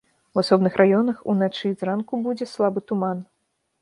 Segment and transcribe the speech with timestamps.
[0.35, 3.17] У асобных раёнах уначы і зранку будзе слабы туман.